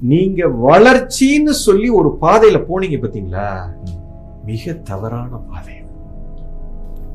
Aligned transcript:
நீங்க 0.00 0.46
வளர்ச்சின்னு 0.66 1.52
சொல்லி 1.66 1.88
ஒரு 2.00 2.10
பாதையில 2.20 2.58
போனீங்க 2.68 2.96
பாத்தீங்களா? 3.02 3.48
மிக 4.44 4.72
தவறான 4.90 5.30
பாதை. 5.50 5.74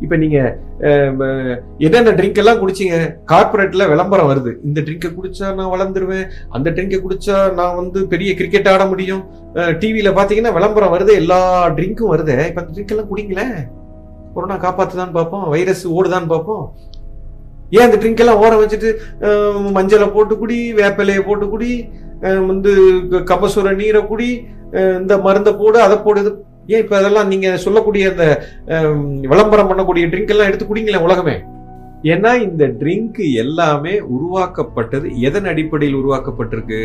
இப்ப 0.02 0.16
நீங்க 0.16 0.38
என்னென்ன 1.86 2.12
ட்ரிங்க் 2.12 2.40
எல்லாம் 2.42 2.60
குடிச்சீங்க? 2.62 2.96
கார்பரேட்ல 3.32 3.88
விளம்பரம் 3.92 4.30
வருது. 4.32 4.52
இந்த 4.68 4.82
ட்ரிங்கை 4.82 5.10
குடிச்சா 5.18 5.54
நான் 5.54 5.72
வளர்ந்துருவேன். 5.74 6.26
அந்த 6.50 6.72
ட்ரிங்கை 6.72 7.00
குடிச்சா 7.04 7.54
நான் 7.60 7.76
வந்து 7.76 8.08
பெரிய 8.08 8.34
கிரிக்கெட் 8.36 8.68
ஆட 8.68 8.86
முடியும். 8.86 9.24
டிவியில 9.56 10.12
பாத்தீங்கன்னா 10.20 10.54
விளம்பரம் 10.60 10.94
வருது. 10.96 11.14
எல்லா 11.22 11.42
ட்ரிங்க்கும் 11.78 12.12
வருது. 12.14 12.38
இப்ப 12.50 12.62
அந்த 12.62 12.74
ட்ரிங்க் 12.76 12.94
எல்லாம் 12.96 13.12
குடிங்களேன் 13.14 13.58
கொரோனா 14.36 14.58
காப்பாத்துதான் 14.66 15.16
பார்ப்போம் 15.18 15.50
வைரஸ் 15.50 15.86
ஓடுதான்னு 15.88 16.34
பார்ப்போம் 16.36 16.66
ஏன் 17.70 17.86
அந்த 17.88 17.98
ட்ரிங்க் 17.98 18.22
எல்லாம் 18.24 18.42
ஓரம் 18.44 18.62
வச்சுட்டு 18.62 18.90
மஞ்சளை 19.78 20.08
போட்டு 20.14 20.38
குடி 20.38 20.74
வேப்பிலையை 20.74 21.22
போட்டு 21.28 21.46
குடி 21.50 21.72
வந்து 22.48 22.72
க- 23.10 23.24
கபசுர 23.24 23.76
நீரை 23.76 24.08
குடி 24.08 24.30
இந்த 25.00 25.18
மருந்தை 25.18 25.54
போடு 25.54 25.82
அதை 25.82 25.98
போடுது 25.98 26.32
ஏன் 26.68 26.80
இப்போ 26.80 26.98
அதெல்லாம் 26.98 27.28
நீங்கள் 27.28 27.58
சொல்லக்கூடிய 27.58 28.10
அந்த 28.10 28.26
விளம்பரம் 29.28 29.70
பண்ணக்கூடிய 29.70 30.08
ட்ரிங்க் 30.08 30.30
எல்லாம் 30.30 30.48
எடுத்து 30.48 30.66
குடிங்களேன் 30.66 31.04
உலகமே. 31.04 31.36
ஏன்னா 32.04 32.42
இந்த 32.42 32.68
ட்ரிங்க் 32.80 33.34
எல்லாமே 33.34 34.00
உருவாக்கப்பட்டது 34.00 35.20
எதன் 35.20 35.46
அடிப்படையில் 35.46 35.96
உருவாக்கப்பட்டிருக்கு? 35.96 36.82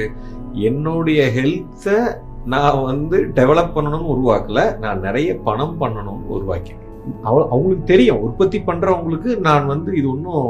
என்னுடைய 0.52 1.30
ஹெல்த்தை 1.36 1.96
நான் 2.44 2.82
வந்து 2.82 3.26
டெவலப் 3.34 3.74
பண்ணணும்னு 3.74 4.12
உருவாக்கல 4.14 4.78
நான் 4.78 5.00
நிறைய 5.00 5.36
பணம் 5.38 5.80
பண்ணணும்னு 5.80 6.26
உருவாக்கினேன் 6.28 6.84
அவ- 7.22 7.48
அவங்களுக்கு 7.50 7.84
தெரியும் 7.84 8.20
உற்பத்தி 8.20 8.58
பண்ணுறவங்களுக்கு 8.60 9.38
நான் 9.38 9.66
வந்து 9.66 9.96
இது 9.96 10.10
ஒன்றும் 10.10 10.46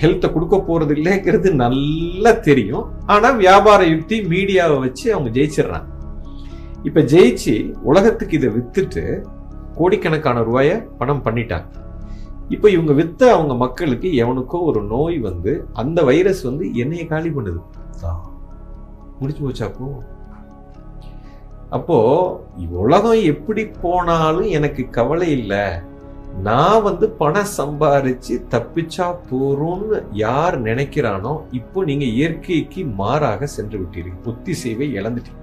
ஹெல்த்தை 0.00 0.32
கொடுக்க 0.32 0.56
போறது 0.56 0.92
இல்லைங்கிறது 0.98 1.52
நல்லா 1.52 2.30
தெரியும். 2.30 2.86
ஆனா 3.06 3.30
வியாபார 3.30 3.84
யுக்தி 3.84 4.20
மீடியாவை 4.20 4.80
வச்சு 4.80 5.14
அவங்க 5.14 5.40
ஜெயிச்சிடுறாங்க. 5.40 5.84
இப்ப 6.82 7.00
ஜெயிச்சு 7.00 7.72
உலகத்துக்கு 7.82 8.36
இதை 8.36 8.50
வித்துட்டு 8.50 9.24
கோடிக்கணக்கான 9.74 10.42
ரூபாய 10.42 10.86
பணம் 10.98 11.24
பண்ணிட்டாங்க. 11.24 11.66
இப்ப 12.48 12.70
இவங்க 12.70 12.92
வித்த 12.92 13.30
அவங்க 13.30 13.54
மக்களுக்கு 13.54 14.08
எவனுக்கோ 14.08 14.62
ஒரு 14.62 14.82
நோய் 14.82 15.18
வந்து 15.18 15.66
அந்த 15.72 16.02
வைரஸ் 16.02 16.42
வந்து 16.42 16.74
என்னைய 16.74 17.06
காலி 17.06 17.28
பண்ணுது. 17.28 17.60
முடிச்சு 19.20 19.48
போச்சாப்போ 19.48 19.98
அப்போ? 21.70 21.98
உலகம் 22.70 23.22
எப்படி 23.22 23.66
போனாலும் 23.66 24.48
எனக்கு 24.48 24.90
கவலை 24.90 25.30
இல்லை. 25.30 25.90
நான் 26.40 26.82
வந்து 26.82 27.10
பணம் 27.10 27.52
சம்பாரிச்சு 27.58 28.34
தப்பிச்சா 28.50 29.14
போறோம்னு 29.30 30.02
யார் 30.12 30.60
நினைக்கிறானோ 30.60 31.40
இப்போ 31.52 31.84
நீங்க 31.84 32.04
இயற்கைக்கு 32.04 32.84
மாறாக 32.84 33.46
சென்று 33.46 33.78
விட்டீர்கள். 33.78 34.54
சேவை 34.54 34.92
இழந்துட்டீங்க 34.98 35.40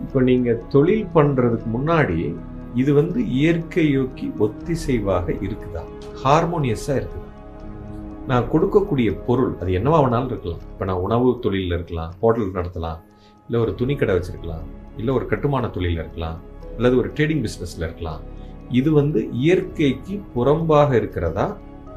இப்போ 0.00 0.20
நீங்க 0.20 0.52
தொழில் 0.54 1.06
பண்றதுக்கு 1.14 1.68
முன்னாடி 1.76 2.36
இது 2.74 2.94
வந்து 2.94 3.20
இயற்கையோக்கி 3.20 4.32
ஒத்திசைவாக 4.38 5.26
இருக்குதா? 5.46 5.82
ஹார்மோனியஸா 6.24 6.94
இருக்குதா? 7.00 7.24
நான் 8.26 8.48
கொடுக்கக்கூடிய 8.52 9.24
பொருள் 9.26 9.58
அது 9.60 9.72
என்னவா 9.72 10.00
வேணாலும் 10.04 10.26
இருக்கலாம். 10.26 10.60
இப்போ 10.72 10.84
நான் 10.84 11.04
உணவு 11.06 11.38
தொழிலில் 11.40 11.72
இருக்கலாம் 11.72 12.10
ஹோட்டல் 12.20 12.56
நடத்தலாம் 12.58 12.98
இல்லை 13.46 13.60
ஒரு 13.60 13.74
துணிக்கடை 13.74 14.14
வச்சிருக்கலாம் 14.16 14.64
இல்லை 14.96 15.14
ஒரு 15.14 15.26
கட்டுமான 15.26 15.68
தொழிலில் 15.68 16.02
இருக்கலாம் 16.04 16.40
அல்லது 16.76 16.96
ஒரு 16.96 17.12
ட்ரேடிங் 17.14 17.44
பிஸ்னஸில் 17.46 17.86
இருக்கலாம். 17.86 18.20
இது 18.70 18.92
வந்து 18.92 19.28
இயற்கைக்கு 19.32 20.20
புறம்பாக 20.36 20.92
இருக்கிறதா? 20.92 21.56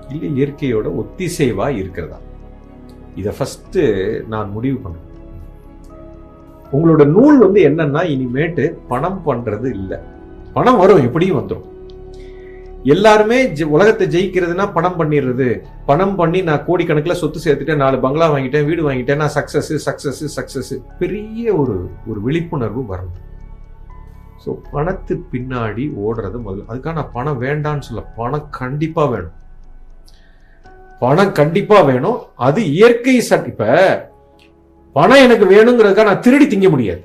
இல்லை 0.09 0.41
இயற்கையோட 0.41 0.91
ஒத்திசைவாக 0.95 1.69
இருக்கிறதா? 1.69 2.19
இதை 3.15 3.33
ஃபஸ்ட்டு 3.39 4.27
நான் 4.27 4.51
முடிவு 4.51 4.79
பண்ணேன் 4.89 5.09
உங்களோட 6.75 7.05
நூல் 7.05 7.37
வந்து 7.37 7.69
என்னன்னா 7.69 8.05
இனிமேட்டு 8.05 8.77
பணம் 8.87 9.21
பண்றது 9.25 9.69
இல்லை. 9.69 9.97
பணம் 10.53 10.77
வரும் 10.77 11.01
எப்படியும் 11.01 11.37
வந்துடும் 11.37 11.69
எல்லாருமே 12.83 13.47
ஜெ- 13.47 13.63
உலகத்தை 13.63 14.07
ஜெயிக்கிறதுனா 14.07 14.73
பணம் 14.73 14.99
பண்ணிடுறது 14.99 15.61
பணம் 15.85 16.15
பண்ணி 16.15 16.41
நான் 16.41 16.65
கோடிக்கணக்கில் 16.65 17.13
சொத்து 17.13 17.39
சேர்த்துட்டேன் 17.45 17.75
நாலு 17.75 17.99
பங்களா 17.99 18.33
வாங்கிட்டேன் 18.33 18.65
வீடு 18.65 18.91
வாங்கிட்டேன் 18.91 19.15
நான் 19.15 19.29
சக்ஸஸ் 19.35 19.79
சக்ஸஸ் 19.85 20.27
சக்ஸஸ் 20.35 20.83
பெரிய 20.99 21.53
ஒரு 21.53 21.89
ஒரு 22.07 22.21
விழிப்புணர்வு 22.21 22.95
வரணும். 22.95 23.30
ஸோ 24.43 24.49
பணத்து 24.73 25.13
பின்னாடி 25.31 25.83
ஓடுறது 26.05 26.37
முதல்ல 26.45 26.67
அதுக்காக 26.71 26.95
நான் 26.99 27.13
பணம் 27.17 27.41
வேண்டான்னு 27.45 27.85
சொல்ல 27.87 28.01
பணம் 28.19 28.47
கண்டிப்பா 28.59 29.03
வேணும். 29.13 29.35
பணம் 31.01 31.35
கண்டிப்பா 31.39 31.77
வேணும். 31.89 32.17
அது 32.47 32.61
இயற்கை 32.77 33.17
சட் 33.27 33.49
இப்ப 33.51 33.67
பணம் 34.95 35.23
எனக்கு 35.25 35.45
வேணுங்கிறதுக்காக 35.53 36.09
நான் 36.09 36.23
திருடி 36.25 36.45
திங்க 36.53 36.69
முடியாது. 36.73 37.03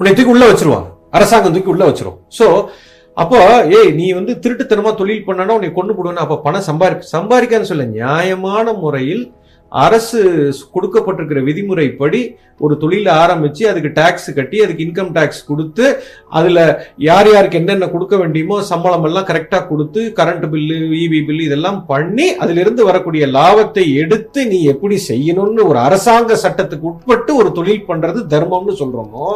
உன்னை 0.00 0.12
தூக்கி 0.14 0.32
உள்ள 0.34 0.46
வச்சிருவாங்க. 0.50 0.88
அரசாங்கம் 1.16 1.54
தூக்கி 1.56 1.72
உள்ள 1.74 1.84
வச்சிரும். 1.90 2.18
சோ 2.38 2.46
அப்போ 3.16 3.38
ஏய் 3.76 3.92
நீ 3.98 4.06
வந்து 4.18 4.32
திருட்டுத்தனமா 4.42 4.90
தொழில் 4.98 5.26
பண்ணனா 5.28 5.54
உன்னை 5.58 5.70
கொண்டு 5.78 5.92
போடுவேன்னு 5.94 6.24
அப்ப 6.24 6.40
பணம் 6.46 6.66
சம்பாரி 6.68 6.96
சம்பாதிக்கான்னு 7.14 7.70
சொல்ல 7.70 7.86
நியாயமான 7.98 8.72
முறையில் 8.82 9.24
அரசு 9.72 10.20
கொடுக்கப்பட்டிருக்கிற 10.74 11.40
விதிமுறைப்படி 11.44 12.20
ஒரு 12.60 12.78
தொழிலை 12.78 13.12
ஆரம்பித்து 13.14 13.68
அதுக்கு 13.68 13.90
டேக்ஸ் 13.94 14.28
கட்டி 14.30 14.56
அதுக்கு 14.60 14.84
இன்கம் 14.86 15.12
டேக்ஸ் 15.12 15.46
கொடுத்து 15.46 15.84
அதில் 16.30 16.62
யார் 16.98 17.28
யாருக்கு 17.32 17.60
என்னென்ன 17.60 17.86
கொடுக்க 17.86 18.16
வேண்டியமோ 18.16 18.56
சம்பளம் 18.62 19.04
எல்லாம் 19.04 19.28
கரெக்டாக 19.30 19.66
கொடுத்து 19.66 20.02
கரண்ட் 20.12 20.46
பில்லு 20.50 20.78
இபி 21.00 21.20
பில்லு 21.26 21.44
இதெல்லாம் 21.44 21.86
பண்ணி 21.86 22.26
அதிலிருந்து 22.36 22.84
வரக்கூடிய 22.84 23.26
லாபத்தை 23.26 23.94
எடுத்து 23.94 24.46
நீ 24.46 24.62
எப்படி 24.64 24.98
செய்யணும்னு 25.08 25.64
ஒரு 25.66 25.78
அரசாங்க 25.78 26.36
சட்டத்துக்கு 26.36 26.86
உட்பட்டு 26.86 27.36
ஒரு 27.36 27.52
தொழில் 27.52 27.88
பண்ணுறது 27.88 28.22
தர்மம்னு 28.26 28.74
சொல்கிறோமோ 28.82 29.28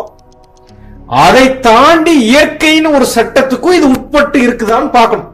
அதை 1.23 1.47
தாண்டி 1.61 2.13
இயற்கைன்னு 2.27 2.91
ஒரு 2.95 3.07
சட்டத்துக்கும் 3.15 3.73
இது 3.73 3.87
உட்பட்டு 3.87 4.39
இருக்குதான்னு 4.39 4.91
பார்க்கணும். 4.91 5.31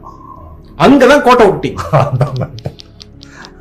அங்கதான் 0.79 1.21
கோட்டை 1.21 1.45
விட்டீங்க 1.47 1.81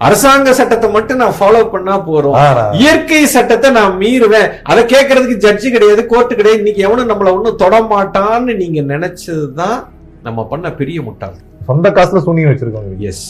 அரசாங்க 0.07 0.53
சட்டத்தை 0.59 0.89
மட்டும் 0.95 1.21
நான் 1.23 1.37
ஃபாலோ 1.39 1.61
பண்ணா 1.73 1.95
போறோம். 2.07 2.37
இயற்கை 2.81 3.21
சட்டத்தை 3.35 3.69
நான் 3.79 3.95
மீறுவேன். 4.03 4.49
அதை 4.71 4.83
கேட்கறதுக்கு 4.93 5.37
ஜட்ஜி 5.45 5.69
கிடையாது 5.75 6.03
கோர்ட்டு 6.13 6.39
கிடையாது. 6.39 6.61
இன்னைக்கு 6.63 6.85
எவனும் 6.87 7.11
நம்மள 7.11 7.31
ஒண்ணும் 7.37 7.59
தொட 7.63 7.79
மாட்டான்னு 7.93 8.53
நீங்க 8.63 8.81
நினைச்சதுதான் 8.93 9.79
நம்ம 10.27 10.45
பண்ண 10.53 10.73
பெரிய 10.81 10.99
முட்டாள். 11.09 11.37
சொந்த 11.69 11.91
காசுல 11.97 12.23
சூனியம் 12.27 12.51
வச்சிருக்கோங்க 12.53 12.97
எஸ் 13.11 13.27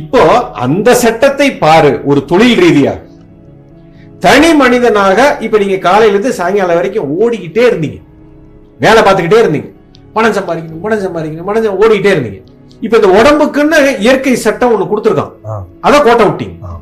இப்போ 0.00 0.22
அந்த 0.64 0.88
சட்டத்தை 1.04 1.48
பாரு 1.64 1.92
ஒரு 2.10 2.20
தொழில் 2.30 2.60
ரீதியா. 2.64 2.92
தனி 4.24 4.50
மனிதனாக 4.62 5.18
இப்ப 5.46 5.58
நீங்க 5.62 5.76
காலையில 5.86 6.14
இருந்து 6.14 6.32
சாயங்காலம் 6.38 6.78
வரைக்கும் 6.80 7.10
ஓடிக்கிட்டே 7.20 7.64
இருந்தீங்க. 7.70 7.98
வேலை 8.84 9.00
பார்த்துக்கிட்டே 9.02 9.40
இருந்தீங்க. 9.44 9.70
பணம் 10.16 10.36
சம்பாதிக்கணும் 10.38 10.84
பணம் 10.86 11.04
சம்பாதிக்கணும் 11.06 11.48
பணம் 11.50 11.80
ஓடிக்கிட்டே 11.82 12.14
இருந்தீங்க. 12.14 12.40
இப்ப 12.84 12.96
இந்த 12.96 13.10
உடம்புக்குன்னு 13.18 13.78
இயற்கை 13.98 14.34
சட்டம் 14.38 14.72
ஒண்ணு 14.74 14.88
கொடுத்துருக்கான் 14.88 15.32
ஆ. 15.46 15.54
அத 15.80 15.94
கோட்டை 16.02 16.24
விட்டீங்க 16.26 16.56
ஆ. 16.64 16.72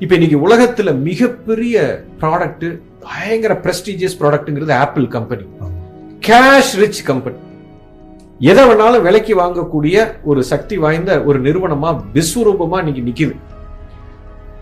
இப்ப 0.00 0.12
இன்னைக்கு 0.14 0.38
உலகத்துல 0.46 0.90
மிகப்பெரிய 1.02 1.76
ப்ராடக்ட் 2.20 2.66
பயங்கர 3.04 3.52
prestigious 3.64 4.18
ப்ராடக்ட்ங்கிறது 4.20 4.72
Apple 4.78 5.06
company. 5.08 5.44
Cash 6.22 6.74
rich 6.78 7.02
company 7.04 7.38
எதை 8.42 8.62
வேணாலும் 8.64 9.02
விலைக்கு 9.02 9.34
வாங்கக்கூடிய 9.36 9.96
ஒரு 10.24 10.40
சக்தி 10.44 10.76
வாய்ந்த 10.76 11.22
ஒரு 11.24 11.38
நிறுவனமா 11.40 11.90
விஸ்வரூபமா 12.14 12.78
இன்னைக்கு 12.78 13.02
நிக்குது 13.02 13.34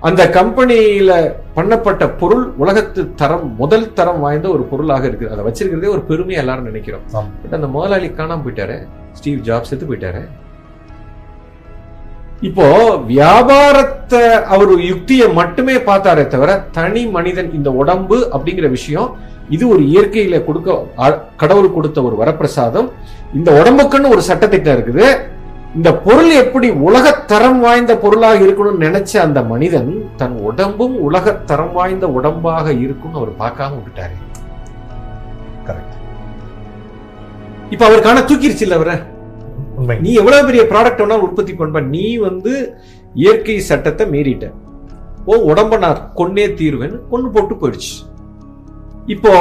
அந்த 0.08 0.22
கம்பெனியில 0.36 1.12
பண்ணப்பட்ட 1.56 2.04
பொருள் 2.20 2.44
உலகத்து 2.62 3.02
தரம் 3.20 3.44
முதல் 3.60 3.86
தரம் 3.98 4.22
வாய்ந்த 4.24 4.46
ஒரு 4.54 4.64
பொருளாக 4.70 5.04
இருக்குது. 5.08 5.32
அதை 5.34 5.42
வச்சிருக்கிறதே 5.46 5.92
ஒரு 5.96 6.02
பெருமையா 6.10 6.40
எல்லாரும் 6.42 6.70
நினைக்கிறோம். 6.70 7.04
பட் 7.42 7.58
அந்த 7.58 7.68
முதலாளி 7.76 8.08
காணாம 8.18 8.42
போயிட்டாரு. 8.46 8.76
ஸ்டீவ் 9.18 9.44
ஜாப்ஸ் 9.48 9.72
செத்து 9.72 9.88
போயிட்டாரு. 9.90 10.22
இப்போ 12.48 12.66
வியாபாரத்தை 13.12 14.22
அவர் 14.54 14.72
யுக்தியை 14.88 15.26
மட்டுமே 15.38 15.76
பார்த்தாரே 15.88 16.24
தவிர 16.32 16.56
தனி 16.78 17.02
மனிதன் 17.16 17.50
இந்த 17.58 17.70
உடம்பு 17.82 18.16
அப்படிங்கிற 18.34 18.68
விஷயம் 18.78 19.08
இது 19.54 19.64
ஒரு 19.74 19.82
இயற்கையில 19.92 20.36
கொடுக்க 20.48 21.08
கடவுள் 21.42 21.74
கொடுத்த 21.76 22.02
ஒரு 22.08 22.16
வரப்பிரசாதம். 22.22 22.88
இந்த 23.38 23.50
உடம்புக்குன்னு 23.60 24.12
ஒரு 24.16 24.22
சட்டத்திட்டம் 24.30 24.76
இருக்குது. 24.76 25.06
இந்த 25.78 25.90
பொருள் 26.04 26.28
எப்படி 26.40 26.68
உலகத்தரம் 26.88 27.58
வாய்ந்த 27.64 27.92
பொருளாக 28.02 28.42
இருக்கணும்னு 28.46 28.84
நினைச்ச 28.86 29.12
அந்த 29.22 29.40
மனிதன் 29.52 29.90
தன் 30.20 30.36
உடம்பும் 30.48 30.94
உலகத்தரம் 31.06 31.72
வாய்ந்த 31.78 32.06
உடம்பாக 32.18 32.66
இருக்கும்னு 32.84 33.18
அவர் 33.20 33.32
பார்க்காம 33.40 33.76
விட்டுட்டாரு. 33.78 34.16
கரெக்ட் 35.68 35.96
இப்ப 37.74 37.82
அவருக்கான 37.88 38.22
தூக்கிருச்சு 38.30 38.64
இல்ல 38.66 38.78
அவரை? 38.80 38.96
நீ 40.04 40.12
எவ்வளவு 40.20 40.46
பெரிய 40.48 40.64
ப்ராடக்ட் 40.72 41.02
வேணாலும் 41.02 41.26
உற்பத்தி 41.28 41.54
பண்ணுவ 41.60 41.82
நீ 41.94 42.06
வந்து 42.28 42.52
இயற்கை 43.22 43.56
சட்டத்தை 43.70 44.06
மீறிட்ட. 44.14 44.46
ஓ 45.30 45.40
உடம்ப 45.50 45.78
நான் 45.84 46.00
கொன்னே 46.20 46.46
தீருவேன்னு 46.60 47.00
கொண்டு 47.12 47.28
போட்டு 47.34 47.54
போயிடுச்சு. 47.62 47.94
இப்போ 49.12 49.32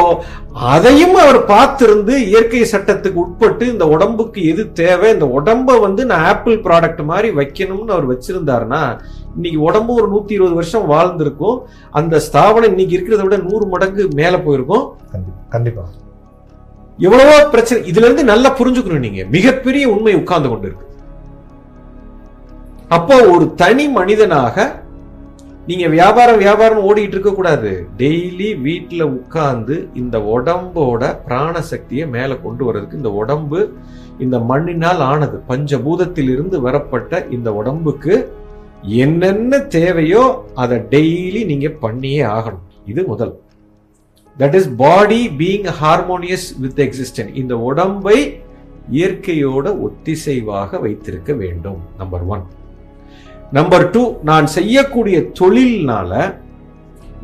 அதையும் 0.71 1.15
அவர் 1.21 1.37
பார்த்திருந்து 1.51 2.13
இயற்கை 2.29 2.61
சட்டத்துக்கு 2.71 3.19
உட்பட்டு 3.23 3.65
இந்த 3.73 3.85
உடம்புக்கு 3.95 4.39
எது 4.51 4.63
தேவை 4.79 5.09
இந்த 5.13 5.27
உடம்ப 5.37 5.77
வந்து 5.85 6.01
நான் 6.09 6.25
ஆப்பிள் 6.31 6.57
ப்ராடக்ட் 6.65 7.01
மாதிரி 7.11 7.29
வைக்கணும்னு 7.39 7.95
அவர் 7.95 8.09
வச்சிருந்தாருன்னா 8.11 8.81
இன்னைக்கு 9.35 9.59
உடம்பு 9.67 9.91
ஒரு 9.99 10.07
நூத்தி 10.13 10.35
இருபது 10.37 10.55
வருஷம் 10.59 10.89
வாழ்ந்திருக்கும். 10.93 11.57
அந்த 11.99 12.19
ஸ்தாபனம் 12.27 12.73
இன்னைக்கு 12.73 12.95
இருக்கிறத 12.97 13.23
விட 13.25 13.37
நூறு 13.47 13.67
மடங்கு 13.73 14.03
மேல 14.19 14.33
போயிருக்கும். 14.45 14.85
கண்டிப்பா 15.55 15.85
எவ்வளவோ 17.07 17.35
பிரச்சனை 17.53 17.79
இதுல 17.91 18.07
இருந்து 18.07 18.31
நல்லா 18.31 18.49
புரிஞ்சுக்கணும் 18.59 19.05
நீங்க. 19.07 19.21
மிகப்பெரிய 19.37 19.85
உண்மை 19.93 20.15
உட்கார்ந்து 20.21 20.49
கொண்டு 20.51 20.67
இருக்கு 20.69 20.89
அப்போ 22.97 23.15
ஒரு 23.33 23.45
தனி 23.61 23.85
மனிதனாக 23.97 24.65
நீங்க 25.67 25.87
வியாபாரம் 25.87 26.37
வியாபாரம் 26.37 26.81
ஓடிட்டு 26.87 27.13
இருக்க 27.13 27.31
கூடாது. 27.33 27.87
டெய்லி 27.97 28.61
வீட்டில் 28.61 29.03
உட்கார்ந்து 29.03 29.75
இந்த 29.93 30.17
உடம்போட 30.33 31.19
பிராண 31.25 31.61
சக்தியை 31.61 32.07
மேலே 32.07 32.35
கொண்டு 32.43 32.65
வர்றதுக்கு 32.65 32.97
இந்த 32.97 33.11
உடம்பு 33.11 33.59
இந்த 34.19 34.39
மண்ணினால் 34.39 34.99
ஆனது. 34.99 35.37
பஞ்சபூதத்தில் 35.49 36.29
இருந்து 36.33 36.61
வரப்பட்ட 36.61 37.27
இந்த 37.29 37.53
உடம்புக்கு 37.53 38.15
என்னென்ன 38.81 39.59
தேவையோ 39.59 40.23
அதை 40.53 40.77
டெய்லி 40.77 41.45
நீங்க 41.45 41.69
பண்ணியே 41.69 42.21
ஆகணும். 42.21 42.65
இது 42.85 43.03
முதல். 43.03 43.39
That 44.39 44.53
is 44.53 44.69
body 44.75 45.21
being 45.27 45.69
harmonious 45.81 46.47
with 46.57 46.79
existent 46.79 47.35
இந்த 47.35 47.57
உடம்பை 47.59 48.17
இயற்கையோட 48.91 49.67
ஒத்திசைவாக 49.85 50.81
வைத்திருக்க 50.81 51.33
வேண்டும். 51.33 51.79
நம்பர் 51.97 52.25
ஒன் 52.25 52.43
நம்பர் 53.57 53.89
டூ 53.89 54.03
நான் 54.29 54.47
செய்யக்கூடிய 54.47 55.17
தொழில்னால 55.39 56.11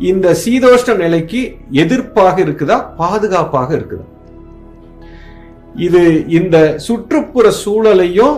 இந்த 0.09 0.35
சீதோஷ்ண 0.43 0.95
நிலைக்கு 0.95 1.41
எதிர்ப்பாக 1.71 2.35
இருக்குதா? 2.45 2.77
பாதுகாப்பாக 2.95 3.69
இருக்குதா? 3.77 4.05
இது 5.75 6.01
இந்த 6.27 6.57
சுற்றுப்புற 6.77 7.51
சூழலையும் 7.63 8.37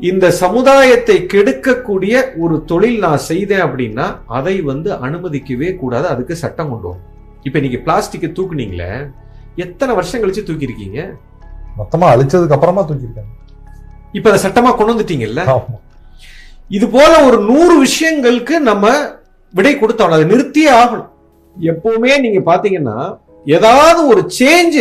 இந்த 0.00 0.30
சமுதாயத்தை 0.30 1.16
கெடுக்கக்கூடிய 1.32 2.14
ஒரு 2.38 2.64
தொழில் 2.64 2.98
நான் 2.98 3.26
செய்தேன் 3.30 3.64
அப்படின்னா 3.66 4.06
அதை 4.38 4.60
வந்து 4.60 4.90
அனுமதிக்கவே 5.06 5.76
கூடாது. 5.76 6.06
அதுக்கு 6.06 6.36
சட்டம் 6.36 6.70
கொண்டு 6.70 6.88
வரும் 6.88 7.04
இப்ப 7.42 7.58
நீங்க 7.58 7.78
பிளாஸ்டிக்கை 7.86 8.30
தூக்குனீங்களே 8.38 8.90
எத்தனை 9.56 9.94
வருஷம் 9.94 10.22
கழிச்சு 10.22 10.48
தூக்கியிருக்கீங்க? 10.48 11.00
மொத்தமா 11.80 12.08
அழிச்சதுக்கு 12.14 12.56
அப்புறமா 12.58 12.84
தூக்கியிருக்காங்க. 12.88 13.32
இப்ப 14.12 14.30
அதை 14.30 14.38
சட்டமா 14.46 14.72
கொண்டு 14.76 14.92
வந்துட்டீங்கல்ல? 14.92 15.42
ஆமா. 15.56 15.78
இது 16.70 16.86
போல 16.88 17.12
ஒரு 17.24 17.38
நூறு 17.50 17.74
விஷயங்களுக்கு 17.84 18.58
நம்ம 18.68 18.92
விடை 19.54 19.72
கொடுத்தோம் 19.76 20.14
அதை 20.16 20.24
நிறுத்தியே 20.24 20.70
ஆகணும். 20.80 21.10
எப்பவுமே 21.56 22.12
நீங்க 22.20 22.40
பாத்தீங்கன்னா 22.50 23.18
ஏதாவது 23.44 24.00
ஒரு 24.08 24.22
சேஞ்ச் 24.38 24.78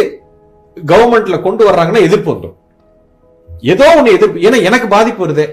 கவர்மெண்ட்ல 0.78 1.42
கொண்டு 1.42 1.64
வர்றாங்கன்னா 1.70 2.02
எதிர்ப்பு 2.08 2.32
வந்துடும் 2.34 2.60
ஏதோ 3.74 3.96
ஒன்று 3.98 4.16
எதிர்ப்பு 4.18 4.40
ஏன்னா 4.48 4.64
எனக்கு 4.70 4.88
பாதிப்பு 4.88 5.22
வருது. 5.26 5.46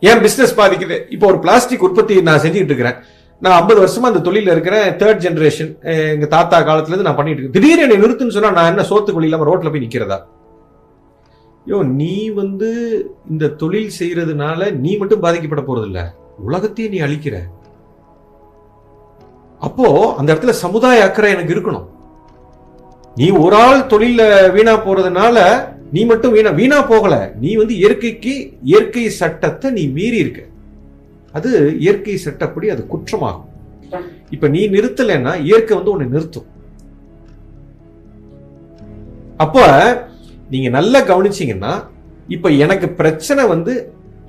என் 0.00 0.20
பிசினஸ் 0.20 0.58
பாதிக்குது. 0.60 0.96
இப்போ 1.14 1.26
ஒரு 1.26 1.38
பிளாஸ்டிக் 1.38 1.82
உற்பத்தி 1.82 2.22
நான் 2.22 2.42
செஞ்சுக்கிட்டு 2.44 2.72
இருக்கிறேன். 2.72 2.98
நான் 3.38 3.56
ஐம்பது 3.58 3.80
வருஷமா 3.82 4.08
அந்த 4.10 4.30
தொழில 4.30 4.50
இருக்கிறேன். 4.56 4.86
தேர்ட் 5.00 5.22
ஜென்ரேஷன் 5.26 5.70
எங்க 6.14 6.26
தாத்தா 6.26 6.58
காலத்துல 6.60 6.92
இருந்து 6.92 7.08
நான் 7.08 7.18
பண்ணிட்டு 7.20 7.42
இருக்கேன். 7.42 7.62
திடீர்னு 7.62 7.84
என்னை 7.86 7.98
நிறுத்துன்னு 8.04 8.36
சொன்னா 8.36 8.50
நான் 8.50 8.70
என்ன 8.72 8.82
சோத்துக்குழி 8.90 9.28
இல்லாம 9.28 9.46
ரோட்ல 9.50 9.70
போய் 9.70 9.84
நிக்கிறதா? 9.86 10.18
யோ 11.66 11.78
நீ 12.00 12.14
வந்து 12.40 12.68
இந்த 13.32 13.50
தொழில் 13.60 13.96
செய்யறதுனால 13.98 14.70
நீ 14.84 14.92
மட்டும் 14.96 15.22
பாதிக்கப்பட 15.24 15.62
போறதில்ல. 15.66 16.00
உலகத்தையே 16.48 16.88
நீ 16.92 16.98
அழிக்கிற. 17.06 17.36
அப்போ 19.60 19.86
அந்த 20.18 20.28
இடத்துல 20.32 20.54
சமுதாய 20.64 21.04
அக்கறை 21.06 21.30
எனக்கு 21.36 21.54
இருக்கணும். 21.56 21.88
நீ 23.16 23.26
ஒரு 23.44 23.56
ஆள் 23.66 23.88
தொழில 23.92 24.20
வீணா 24.56 24.74
போறதுனால 24.86 25.36
நீ 25.94 26.02
மட்டும் 26.10 26.34
வீணா 26.36 26.50
வீணா 26.60 26.78
போகல. 26.90 27.14
நீ 27.42 27.50
வந்து 27.60 27.74
இயற்கைக்கு 27.82 28.34
இயற்கை 28.70 29.04
சட்டத்தை 29.20 29.70
நீ 29.78 29.84
மீறி 29.96 30.18
இருக்க. 30.24 30.42
அது 31.34 31.50
இயற்கை 31.84 32.16
சட்டப்படி 32.26 32.68
அது 32.74 32.82
குற்றமாகும். 32.92 33.48
இப்ப 34.34 34.48
நீ 34.54 34.62
நிறுத்தலைன்னா 34.68 35.32
இயற்கை 35.48 35.74
வந்து 35.76 35.92
உன்னை 35.94 36.06
நிறுத்தும். 36.14 36.48
அப்ப 39.44 39.58
நீங்கள் 40.50 40.76
நல்லா 40.78 41.00
கவனிச்சீங்கன்னா 41.00 41.72
இப்போ 42.28 42.48
எனக்கு 42.64 42.88
பிரச்சனை 43.00 43.42
வந்து 43.46 43.72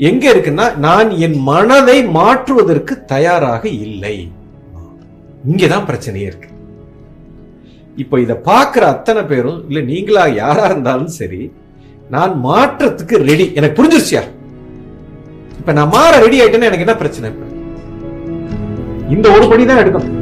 எங்க 0.09 0.33
இருக்குன்னா 0.33 0.65
நான் 0.85 1.09
என் 1.25 1.37
மனதை 1.49 1.97
மாற்றுவதற்கு 2.17 2.93
தயாராக 3.05 3.63
இல்லை. 3.85 4.15
இங்கதான் 5.49 5.87
பிரச்சனையே 5.89 6.27
இருக்கு. 6.29 6.47
இப்ப 7.97 8.19
இத 8.19 8.33
பாக்குற 8.49 8.83
அத்தனை 8.93 9.21
பேரும் 9.23 9.59
இல்ல 9.67 9.81
நீங்களா 9.81 10.23
யாரா 10.41 10.65
இருந்தாலும் 10.65 11.13
சரி 11.19 11.41
நான் 12.09 12.33
மாற்றத்துக்கு 12.47 13.15
ரெடி 13.29 13.45
எனக்கு 13.57 13.77
புரிஞ்சிருச்சியா 13.79 14.23
இப்ப 15.59 15.73
நான் 15.79 15.93
மாற 15.97 16.11
ரெடி 16.25 16.37
ஆயிட்டேன்னா 16.41 16.69
எனக்கு 16.69 16.85
என்ன 16.87 16.95
பிரச்சனை? 17.01 17.29
இந்த 19.15 19.27
ஒரு 19.37 19.45
படி 19.51 19.63
தான் 19.65 19.81
எடுக்கணும். 19.81 20.17